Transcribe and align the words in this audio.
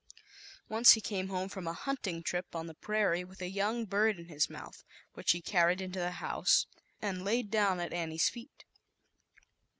Once 0.67 0.93
he 0.93 0.99
came 0.99 1.27
home 1.27 1.47
from 1.47 1.67
a 1.67 1.73
hunting 1.73 2.23
trip 2.23 2.55
on 2.55 2.65
the 2.65 2.73
prairie 2.73 3.23
with 3.23 3.39
a 3.39 3.49
young 3.51 3.85
bird 3.85 4.17
in 4.17 4.29
his 4.29 4.49
mouth, 4.49 4.83
which 5.13 5.29
he 5.29 5.41
carried 5.43 5.79
into 5.79 5.99
the 5.99 6.13
house 6.13 6.65
and 7.03 7.23
laid 7.23 7.51
down 7.51 7.79
at 7.79 7.93
Annie's 7.93 8.27
feet. 8.27 8.65